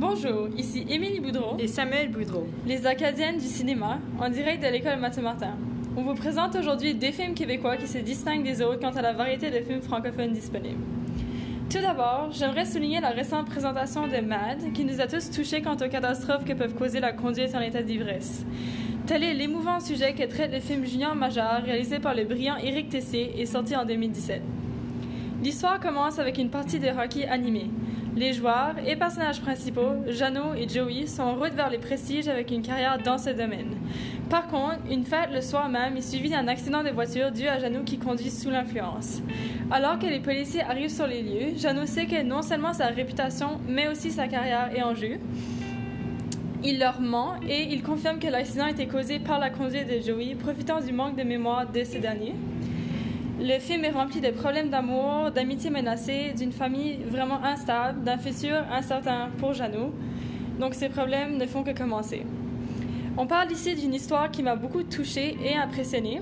Bonjour, 0.00 0.46
ici 0.56 0.86
Émilie 0.88 1.18
Boudreau 1.18 1.56
et 1.58 1.66
Samuel 1.66 2.08
Boudreau, 2.12 2.46
les 2.64 2.86
Acadiennes 2.86 3.38
du 3.38 3.46
cinéma, 3.46 3.98
en 4.20 4.28
direct 4.28 4.62
de 4.62 4.68
l'école 4.68 5.00
Mathieu 5.00 5.22
Martin. 5.22 5.56
On 5.96 6.02
vous 6.02 6.14
présente 6.14 6.54
aujourd'hui 6.54 6.94
des 6.94 7.10
films 7.10 7.34
québécois 7.34 7.76
qui 7.76 7.88
se 7.88 7.98
distinguent 7.98 8.44
des 8.44 8.62
autres 8.62 8.78
quant 8.78 8.92
à 8.92 9.02
la 9.02 9.12
variété 9.12 9.50
de 9.50 9.58
films 9.58 9.82
francophones 9.82 10.32
disponibles. 10.32 10.84
Tout 11.68 11.80
d'abord, 11.80 12.28
j'aimerais 12.30 12.64
souligner 12.64 13.00
la 13.00 13.08
récente 13.08 13.46
présentation 13.46 14.06
de 14.06 14.20
MAD, 14.20 14.72
qui 14.72 14.84
nous 14.84 15.00
a 15.00 15.08
tous 15.08 15.32
touchés 15.32 15.62
quant 15.62 15.74
aux 15.74 15.88
catastrophes 15.88 16.44
que 16.44 16.52
peuvent 16.52 16.74
causer 16.74 17.00
la 17.00 17.10
conduite 17.10 17.56
en 17.56 17.60
état 17.60 17.82
d'ivresse. 17.82 18.46
Tel 19.06 19.24
est 19.24 19.34
l'émouvant 19.34 19.80
sujet 19.80 20.12
que 20.12 20.22
traite 20.28 20.52
le 20.52 20.60
film 20.60 20.86
Junior 20.86 21.16
Major, 21.16 21.60
réalisé 21.64 21.98
par 21.98 22.14
le 22.14 22.22
brillant 22.22 22.56
Éric 22.58 22.90
Tessé 22.90 23.32
et 23.36 23.46
sorti 23.46 23.74
en 23.74 23.84
2017. 23.84 24.42
L'histoire 25.42 25.80
commence 25.80 26.20
avec 26.20 26.38
une 26.38 26.50
partie 26.50 26.78
de 26.78 26.88
hockey 26.88 27.26
animée. 27.26 27.70
Les 28.18 28.32
joueurs 28.32 28.74
et 28.84 28.96
personnages 28.96 29.40
principaux, 29.40 29.92
Jano 30.08 30.52
et 30.56 30.68
Joey, 30.68 31.06
sont 31.06 31.22
en 31.22 31.34
route 31.36 31.52
vers 31.52 31.70
les 31.70 31.78
prestiges 31.78 32.26
avec 32.26 32.50
une 32.50 32.62
carrière 32.62 32.98
dans 32.98 33.16
ce 33.16 33.30
domaine. 33.30 33.76
Par 34.28 34.48
contre, 34.48 34.80
une 34.90 35.04
fête 35.04 35.30
le 35.32 35.40
soir 35.40 35.68
même 35.68 35.96
est 35.96 36.00
suivie 36.00 36.30
d'un 36.30 36.48
accident 36.48 36.82
de 36.82 36.90
voiture 36.90 37.30
dû 37.30 37.46
à 37.46 37.60
Jano 37.60 37.84
qui 37.84 37.96
conduit 37.96 38.30
sous 38.30 38.50
l'influence. 38.50 39.22
Alors 39.70 40.00
que 40.00 40.06
les 40.06 40.18
policiers 40.18 40.62
arrivent 40.62 40.90
sur 40.90 41.06
les 41.06 41.22
lieux, 41.22 41.56
Jano 41.58 41.86
sait 41.86 42.06
que 42.06 42.20
non 42.24 42.42
seulement 42.42 42.72
sa 42.72 42.88
réputation, 42.88 43.60
mais 43.68 43.86
aussi 43.86 44.10
sa 44.10 44.26
carrière 44.26 44.70
est 44.74 44.82
en 44.82 44.96
jeu. 44.96 45.18
Il 46.64 46.80
leur 46.80 47.00
ment 47.00 47.34
et 47.48 47.72
il 47.72 47.84
confirme 47.84 48.18
que 48.18 48.26
l'accident 48.26 48.64
a 48.64 48.70
été 48.70 48.88
causé 48.88 49.20
par 49.20 49.38
la 49.38 49.50
conduite 49.50 49.86
de 49.86 50.04
Joey, 50.04 50.34
profitant 50.34 50.80
du 50.80 50.92
manque 50.92 51.14
de 51.14 51.22
mémoire 51.22 51.70
de 51.70 51.84
ce 51.84 51.98
dernier. 51.98 52.34
Le 53.40 53.60
film 53.60 53.84
est 53.84 53.90
rempli 53.90 54.20
de 54.20 54.30
problèmes 54.30 54.68
d'amour, 54.68 55.30
d'amitié 55.30 55.70
menacée, 55.70 56.32
d'une 56.36 56.50
famille 56.50 56.98
vraiment 57.08 57.40
instable, 57.44 58.02
d'un 58.02 58.18
futur 58.18 58.56
incertain 58.68 59.28
pour 59.38 59.54
Jeannot. 59.54 59.94
Donc 60.58 60.74
ces 60.74 60.88
problèmes 60.88 61.36
ne 61.36 61.46
font 61.46 61.62
que 61.62 61.70
commencer. 61.70 62.26
On 63.16 63.28
parle 63.28 63.52
ici 63.52 63.76
d'une 63.76 63.94
histoire 63.94 64.32
qui 64.32 64.42
m'a 64.42 64.56
beaucoup 64.56 64.82
touchée 64.82 65.36
et 65.40 65.56
impressionnée. 65.56 66.20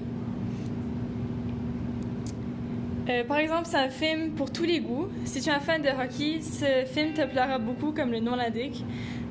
Euh, 3.09 3.23
par 3.23 3.39
exemple, 3.39 3.67
c'est 3.67 3.77
un 3.77 3.89
film 3.89 4.33
pour 4.33 4.51
tous 4.51 4.65
les 4.65 4.81
goûts. 4.81 5.09
Si 5.25 5.41
tu 5.41 5.49
es 5.49 5.53
un 5.53 5.61
fan 5.61 5.81
de 5.81 5.89
hockey, 5.89 6.41
ce 6.41 6.85
film 6.93 7.13
te 7.13 7.25
plaira 7.25 7.59
beaucoup, 7.59 7.93
comme 7.93 8.11
le 8.11 8.19
nom 8.19 8.35
l'indique. 8.35 8.85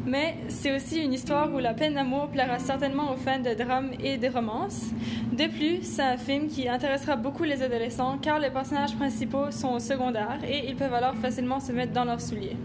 Mais 0.05 0.35
c'est 0.47 0.73
aussi 0.73 1.03
une 1.03 1.13
histoire 1.13 1.51
où 1.53 1.57
la 1.57 1.73
peine 1.73 1.95
d'amour 1.95 2.29
plaira 2.29 2.59
certainement 2.59 3.11
aux 3.11 3.17
fans 3.17 3.39
de 3.39 3.53
drame 3.53 3.91
et 4.01 4.17
de 4.17 4.29
romance. 4.29 4.91
De 5.33 5.47
plus, 5.47 5.81
c'est 5.81 6.03
un 6.03 6.17
film 6.17 6.47
qui 6.47 6.69
intéressera 6.69 7.15
beaucoup 7.15 7.43
les 7.43 7.63
adolescents 7.63 8.17
car 8.21 8.39
les 8.39 8.51
personnages 8.51 8.95
principaux 8.95 9.51
sont 9.51 9.79
secondaires 9.79 10.39
et 10.47 10.69
ils 10.69 10.75
peuvent 10.75 10.93
alors 10.93 11.15
facilement 11.15 11.59
se 11.59 11.71
mettre 11.71 11.91
dans 11.91 12.05
leurs 12.05 12.21
souliers. 12.21 12.55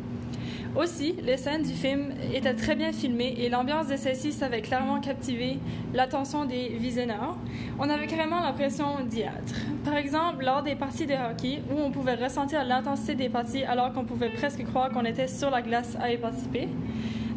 Aussi, 0.77 1.17
les 1.25 1.37
scènes 1.37 1.63
du 1.63 1.73
film 1.73 2.13
étaient 2.33 2.55
très 2.55 2.77
bien 2.77 2.93
filmées 2.93 3.35
et 3.39 3.49
l'ambiance 3.49 3.89
de 3.89 3.97
celle-ci 3.97 4.33
savait 4.33 4.63
clairement 4.63 5.01
captiver 5.01 5.59
l'attention 5.93 6.45
des 6.45 6.69
visionneurs. 6.69 7.37
On 7.81 7.91
avait 7.91 8.07
carrément 8.07 8.41
l'impression 8.41 9.05
d'y 9.05 9.23
être. 9.23 9.67
Par 9.85 9.97
exemple, 9.97 10.45
lors 10.45 10.63
des 10.63 10.77
parties 10.77 11.07
de 11.07 11.15
hockey 11.15 11.61
où 11.73 11.81
on 11.81 11.91
pouvait 11.91 12.15
ressentir 12.15 12.65
l'intensité 12.65 13.17
des 13.17 13.29
parties 13.29 13.65
alors 13.65 13.93
qu'on 13.93 14.05
pouvait 14.05 14.31
presque 14.31 14.65
croire 14.65 14.91
qu'on 14.91 15.05
était 15.05 15.27
sur 15.27 15.51
la 15.51 15.61
glace 15.61 15.97
à 16.01 16.13
y 16.13 16.17
participer. 16.17 16.69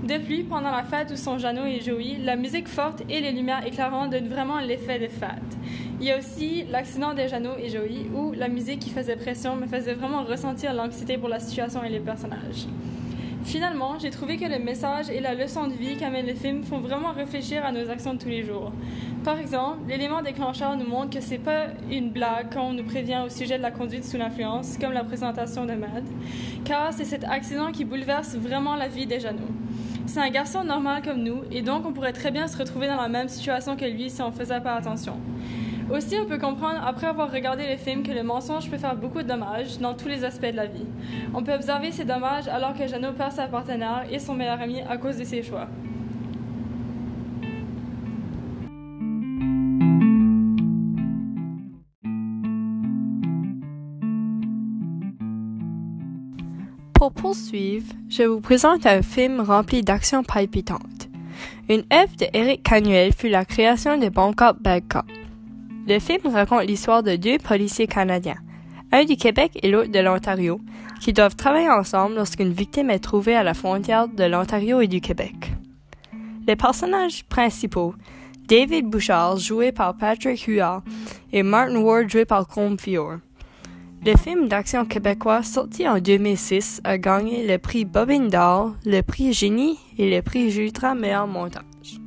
Depuis, 0.03 0.43
pendant 0.43 0.69
la 0.69 0.83
fête 0.83 1.11
où 1.11 1.15
sont 1.15 1.39
Jeannot 1.39 1.65
et 1.65 1.81
Joey, 1.81 2.17
la 2.23 2.35
musique 2.35 2.67
forte 2.67 3.01
et 3.09 3.19
les 3.19 3.31
lumières 3.31 3.65
éclairantes 3.65 4.11
donnent 4.11 4.27
vraiment 4.27 4.59
l'effet 4.59 4.99
de 4.99 5.07
fête. 5.07 5.57
Il 5.99 6.05
y 6.05 6.11
a 6.11 6.19
aussi 6.19 6.65
l'accident 6.69 7.13
de 7.15 7.25
Jeannot 7.25 7.57
et 7.57 7.69
Joey 7.69 8.05
où 8.13 8.31
la 8.33 8.47
musique 8.47 8.79
qui 8.79 8.91
faisait 8.91 9.15
pression 9.15 9.55
me 9.55 9.65
faisait 9.65 9.93
vraiment 9.93 10.23
ressentir 10.23 10.73
l'anxiété 10.73 11.17
pour 11.17 11.29
la 11.29 11.39
situation 11.39 11.83
et 11.83 11.89
les 11.89 12.01
personnages. 12.01 12.67
Finalement, 13.45 13.99
j'ai 13.99 14.09
trouvé 14.09 14.37
que 14.37 14.45
le 14.45 14.57
message 14.57 15.09
et 15.09 15.19
la 15.19 15.35
leçon 15.35 15.67
de 15.67 15.73
vie 15.73 15.97
qu'amène 15.97 16.25
le 16.25 16.33
film 16.33 16.63
font 16.63 16.79
vraiment 16.79 17.11
réfléchir 17.11 17.65
à 17.65 17.71
nos 17.71 17.89
actions 17.89 18.13
de 18.13 18.19
tous 18.19 18.29
les 18.29 18.43
jours. 18.43 18.71
Par 19.23 19.37
exemple, 19.37 19.79
l'élément 19.87 20.21
déclencheur 20.21 20.75
nous 20.77 20.87
montre 20.87 21.09
que 21.11 21.21
c'est 21.21 21.37
pas 21.37 21.67
une 21.91 22.09
blague 22.09 22.47
quand 22.53 22.69
on 22.69 22.73
nous 22.73 22.83
prévient 22.83 23.21
au 23.25 23.29
sujet 23.29 23.57
de 23.57 23.61
la 23.61 23.71
conduite 23.71 24.05
sous 24.05 24.17
l'influence, 24.17 24.77
comme 24.77 24.93
la 24.93 25.03
présentation 25.03 25.65
de 25.65 25.73
Mad, 25.73 26.03
car 26.65 26.93
c'est 26.93 27.05
cet 27.05 27.25
accident 27.25 27.71
qui 27.71 27.85
bouleverse 27.85 28.35
vraiment 28.35 28.75
la 28.75 28.87
vie 28.87 29.05
des 29.05 29.19
Jeannot. 29.19 29.39
C'est 30.05 30.19
un 30.19 30.29
garçon 30.29 30.63
normal 30.63 31.01
comme 31.03 31.21
nous, 31.21 31.43
et 31.51 31.61
donc 31.61 31.85
on 31.85 31.93
pourrait 31.93 32.13
très 32.13 32.31
bien 32.31 32.47
se 32.47 32.57
retrouver 32.57 32.87
dans 32.87 33.01
la 33.01 33.09
même 33.09 33.27
situation 33.27 33.75
que 33.75 33.85
lui 33.85 34.09
si 34.09 34.21
on 34.21 34.31
faisait 34.31 34.61
pas 34.61 34.75
attention. 34.75 35.17
Aussi, 35.91 36.15
on 36.19 36.25
peut 36.25 36.39
comprendre, 36.39 36.81
après 36.85 37.07
avoir 37.07 37.31
regardé 37.31 37.67
le 37.69 37.77
film, 37.77 38.03
que 38.03 38.11
le 38.11 38.23
mensonge 38.23 38.69
peut 38.69 38.77
faire 38.77 38.95
beaucoup 38.95 39.21
de 39.21 39.27
dommages 39.27 39.79
dans 39.79 39.93
tous 39.93 40.07
les 40.07 40.23
aspects 40.23 40.45
de 40.45 40.55
la 40.55 40.65
vie. 40.65 40.85
On 41.33 41.43
peut 41.43 41.53
observer 41.53 41.91
ces 41.91 42.05
dommages 42.05 42.47
alors 42.47 42.73
que 42.73 42.87
Jeannot 42.87 43.13
perd 43.13 43.33
sa 43.33 43.47
partenaire 43.47 44.05
et 44.09 44.17
son 44.19 44.33
meilleur 44.33 44.61
ami 44.61 44.81
à 44.81 44.97
cause 44.97 45.17
de 45.17 45.23
ses 45.23 45.43
choix. 45.43 45.67
Pour 56.93 57.11
poursuivre, 57.11 57.93
je 58.07 58.23
vous 58.23 58.39
présente 58.39 58.85
un 58.85 59.01
film 59.01 59.41
rempli 59.41 59.81
d'actions 59.81 60.23
palpitantes. 60.23 61.09
Une 61.69 61.83
œuvre 61.91 62.15
de 62.17 62.27
Eric 62.33 62.63
Canuel 62.63 63.11
fut 63.13 63.29
la 63.29 63.43
création 63.43 63.97
de 63.97 64.07
Bad 64.07 64.35
Cop. 64.87 65.05
Le 65.85 65.99
film 65.99 66.33
raconte 66.33 66.65
l'histoire 66.65 67.03
de 67.03 67.17
deux 67.17 67.37
policiers 67.37 67.87
canadiens, 67.87 68.37
un 68.93 69.03
du 69.03 69.17
Québec 69.17 69.59
et 69.61 69.69
l'autre 69.69 69.91
de 69.91 69.99
l'Ontario, 69.99 70.61
qui 71.01 71.11
doivent 71.11 71.35
travailler 71.35 71.69
ensemble 71.69 72.15
lorsqu'une 72.15 72.53
victime 72.53 72.89
est 72.89 72.99
trouvée 72.99 73.35
à 73.35 73.43
la 73.43 73.53
frontière 73.53 74.07
de 74.07 74.23
l'Ontario 74.23 74.79
et 74.79 74.87
du 74.87 75.01
Québec. 75.01 75.51
Les 76.47 76.55
personnages 76.55 77.25
principaux, 77.25 77.95
David 78.47 78.85
Bouchard, 78.85 79.37
joué 79.37 79.73
par 79.73 79.97
Patrick 79.97 80.43
Huard, 80.43 80.83
et 81.33 81.43
Martin 81.43 81.77
Ward, 81.77 82.09
joué 82.09 82.23
par 82.23 82.47
Combe 82.47 82.79
Fior. 82.79 83.17
Le 84.05 84.15
film 84.15 84.47
d'action 84.47 84.85
québécois 84.85 85.43
sorti 85.43 85.87
en 85.87 85.99
2006 85.99 86.79
a 86.85 86.97
gagné 86.97 87.45
le 87.45 87.57
prix 87.57 87.83
Bobine 87.83 88.29
d'Or, 88.29 88.73
le 88.85 89.01
prix 89.01 89.33
Génie 89.33 89.79
et 89.97 90.09
le 90.09 90.21
prix 90.21 90.49
Jutra 90.49 90.95
meilleur 90.95 91.27
montage. 91.27 92.02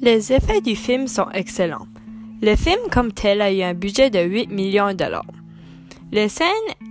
Les 0.00 0.32
effets 0.32 0.60
du 0.60 0.76
film 0.76 1.08
sont 1.08 1.28
excellents. 1.34 1.88
Le 2.40 2.54
film 2.54 2.78
comme 2.92 3.10
tel 3.10 3.42
a 3.42 3.52
eu 3.52 3.62
un 3.62 3.74
budget 3.74 4.10
de 4.10 4.20
8 4.20 4.48
millions 4.48 4.88
de 4.88 4.92
dollars. 4.92 5.26
Les 6.12 6.28
scènes 6.28 6.48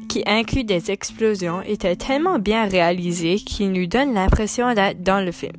qui 0.09 0.23
incluent 0.25 0.65
des 0.65 0.91
explosions 0.91 1.61
étaient 1.61 1.95
tellement 1.95 2.37
bien 2.37 2.65
réalisées 2.65 3.37
qu'ils 3.37 3.71
nous 3.71 3.87
donnent 3.87 4.13
l'impression 4.13 4.73
d'être 4.73 5.03
dans 5.03 5.23
le 5.23 5.31
film. 5.31 5.55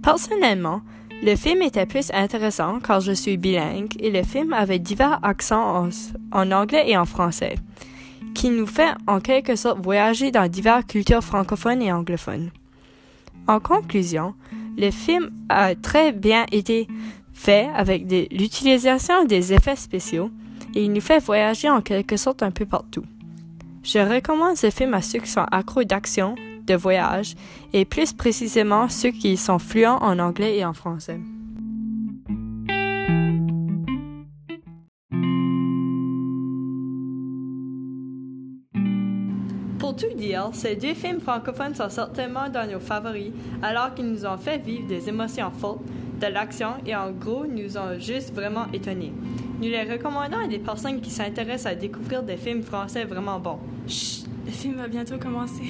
Personnellement, 0.00 0.80
le 1.24 1.34
film 1.34 1.60
était 1.62 1.86
plus 1.86 2.12
intéressant 2.14 2.78
car 2.78 3.00
je 3.00 3.12
suis 3.12 3.36
bilingue 3.36 3.96
et 3.98 4.12
le 4.12 4.22
film 4.22 4.52
avait 4.52 4.78
divers 4.78 5.18
accents 5.24 5.86
en, 5.86 5.88
en, 6.30 6.52
anglais 6.52 6.88
et 6.88 6.96
en 6.96 7.04
français, 7.04 7.56
qui 8.36 8.50
nous 8.50 8.66
fait 8.66 8.94
en 9.08 9.18
quelque 9.18 9.56
sorte 9.56 9.82
voyager 9.82 10.30
dans 10.30 10.48
diverses 10.48 10.84
cultures 10.84 11.24
francophones 11.24 11.82
et 11.82 11.92
anglophones. 11.92 12.50
En 13.48 13.58
conclusion, 13.58 14.34
le 14.78 14.90
film 14.90 15.30
a 15.48 15.74
très 15.74 16.12
bien 16.12 16.46
été 16.52 16.88
fait 17.32 17.68
avec 17.74 18.04
l'utilisation 18.30 19.24
des 19.24 19.52
effets 19.52 19.76
spéciaux 19.76 20.30
et 20.74 20.84
il 20.84 20.92
nous 20.92 21.00
fait 21.00 21.18
voyager 21.18 21.68
en 21.68 21.80
quelque 21.80 22.16
sorte 22.16 22.42
un 22.42 22.50
peu 22.50 22.64
partout. 22.64 23.04
Je 23.82 23.98
recommande 23.98 24.56
ce 24.56 24.70
film 24.70 24.94
à 24.94 25.02
ceux 25.02 25.18
qui 25.18 25.30
sont 25.30 25.46
accros 25.50 25.84
d'action, 25.84 26.34
de 26.66 26.74
voyage 26.74 27.34
et 27.72 27.84
plus 27.84 28.12
précisément 28.12 28.88
ceux 28.88 29.10
qui 29.10 29.36
sont 29.36 29.58
fluents 29.58 29.98
en 30.02 30.18
anglais 30.18 30.58
et 30.58 30.64
en 30.64 30.74
français. 30.74 31.20
Tout 39.98 40.14
dire, 40.14 40.50
ces 40.52 40.76
deux 40.76 40.94
films 40.94 41.20
francophones 41.20 41.74
sont 41.74 41.88
certainement 41.88 42.48
dans 42.48 42.70
nos 42.70 42.78
favoris, 42.78 43.32
alors 43.62 43.94
qu'ils 43.94 44.06
nous 44.06 44.24
ont 44.24 44.36
fait 44.38 44.58
vivre 44.58 44.86
des 44.86 45.08
émotions 45.08 45.50
fortes, 45.50 45.82
de 46.20 46.26
l'action 46.26 46.74
et 46.86 46.94
en 46.94 47.10
gros 47.10 47.46
nous 47.46 47.76
ont 47.76 47.98
juste 47.98 48.32
vraiment 48.34 48.66
étonnés. 48.72 49.12
Nous 49.60 49.68
les 49.68 49.82
recommandons 49.82 50.38
à 50.44 50.46
des 50.46 50.58
personnes 50.58 51.00
qui 51.00 51.10
s'intéressent 51.10 51.72
à 51.72 51.74
découvrir 51.74 52.22
des 52.22 52.36
films 52.36 52.62
français 52.62 53.04
vraiment 53.04 53.40
bons. 53.40 53.58
Chut, 53.86 54.26
le 54.46 54.52
film 54.52 54.74
va 54.76 54.88
bientôt 54.88 55.18
commencer. 55.18 55.64